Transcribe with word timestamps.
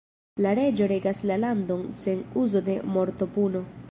La 0.45 0.53
reĝo 0.59 0.87
regas 0.91 1.19
la 1.31 1.37
landon 1.43 1.85
sen 1.99 2.25
uzo 2.47 2.65
de 2.71 2.79
mortopuno. 2.97 3.63